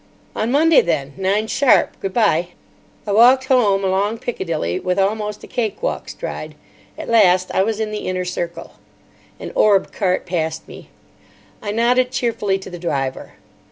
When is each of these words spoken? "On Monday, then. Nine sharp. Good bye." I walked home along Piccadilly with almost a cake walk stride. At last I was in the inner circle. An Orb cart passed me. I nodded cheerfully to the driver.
"On 0.35 0.49
Monday, 0.51 0.81
then. 0.81 1.13
Nine 1.15 1.45
sharp. 1.45 1.95
Good 1.99 2.11
bye." 2.15 2.47
I 3.05 3.11
walked 3.11 3.43
home 3.45 3.83
along 3.83 4.17
Piccadilly 4.17 4.79
with 4.79 4.97
almost 4.97 5.43
a 5.43 5.47
cake 5.47 5.83
walk 5.83 6.09
stride. 6.09 6.55
At 6.97 7.07
last 7.07 7.51
I 7.53 7.61
was 7.61 7.79
in 7.79 7.91
the 7.91 8.07
inner 8.07 8.25
circle. 8.25 8.77
An 9.39 9.51
Orb 9.53 9.91
cart 9.91 10.25
passed 10.25 10.67
me. 10.67 10.89
I 11.61 11.69
nodded 11.69 12.09
cheerfully 12.09 12.57
to 12.57 12.69
the 12.71 12.79
driver. 12.79 13.33